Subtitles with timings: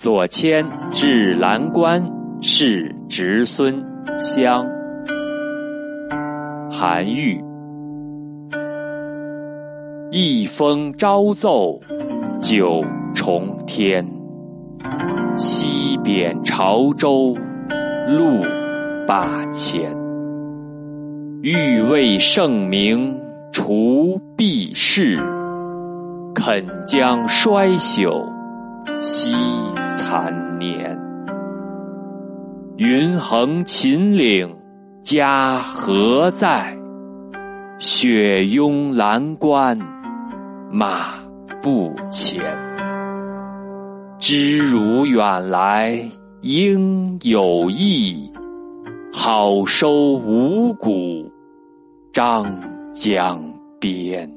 [0.00, 2.02] 左迁至蓝关，
[2.40, 3.84] 是侄孙
[4.18, 4.66] 乡。
[6.70, 7.38] 韩愈。
[10.10, 11.78] 一风朝奏
[12.40, 12.82] 九
[13.14, 14.02] 重天，
[15.36, 17.36] 西贬潮州
[18.08, 18.40] 路
[19.06, 19.82] 八千。
[21.42, 23.20] 欲为盛名
[23.52, 25.18] 除弊事，
[26.34, 28.26] 肯将衰朽
[29.02, 29.34] 惜
[30.10, 30.98] 残年。
[32.78, 34.52] 云横秦岭
[35.00, 36.76] 家何在？
[37.78, 39.78] 雪拥蓝关。
[40.68, 41.12] 马
[41.62, 42.42] 不前，
[44.18, 46.02] 知汝远来
[46.42, 48.28] 应有意，
[49.12, 51.30] 好收五谷
[52.12, 52.52] 张
[52.92, 53.40] 江
[53.78, 54.28] 边。